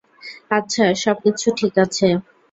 আচ্ছা, 0.51 0.85
সবকিছু 0.95 1.47
ঠিক 1.57 1.73
আছে। 1.83 2.07